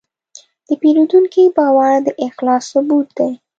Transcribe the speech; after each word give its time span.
د 0.67 0.69
پیرودونکي 0.81 1.43
باور 1.57 1.93
د 2.05 2.07
اخلاص 2.27 2.63
ثبوت 2.71 3.07
دی. 3.17 3.31